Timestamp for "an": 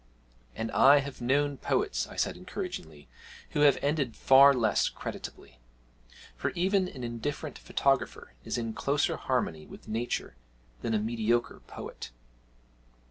6.87-7.03